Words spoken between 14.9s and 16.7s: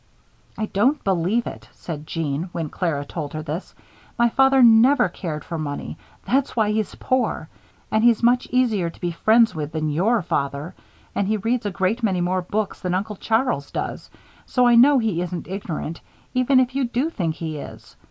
he isn't ignorant, even